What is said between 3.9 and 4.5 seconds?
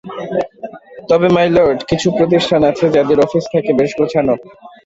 গোছানো।